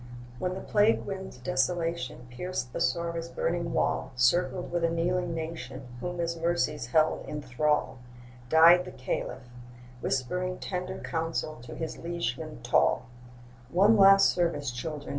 When 0.39 0.55
the 0.55 0.61
plague 0.61 1.05
wind's 1.05 1.37
desolation 1.37 2.25
Pierced 2.31 2.73
Bassora's 2.73 3.27
burning 3.29 3.71
wall, 3.71 4.13
Circled 4.15 4.71
with 4.71 4.83
a 4.83 4.89
kneeling 4.89 5.35
nation 5.35 5.85
Whom 5.99 6.17
his 6.17 6.35
mercies 6.35 6.87
held 6.87 7.23
in 7.27 7.39
thrall, 7.43 7.99
Died 8.49 8.83
the 8.85 8.91
Caliph, 8.91 9.47
whispering 10.01 10.57
tender 10.57 10.97
Counsel 10.97 11.57
to 11.61 11.75
his 11.75 11.97
liegemen 11.97 12.63
tall: 12.63 13.05
'One 13.69 13.95
last 13.95 14.29
service, 14.29 14.71
children! 14.71 15.09